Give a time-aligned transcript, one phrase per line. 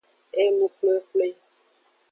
[0.43, 1.27] Enuxwlexwle.